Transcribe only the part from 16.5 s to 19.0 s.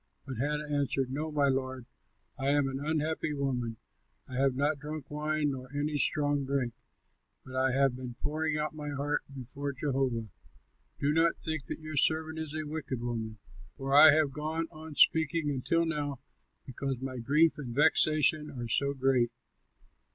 because my grief and vexation are so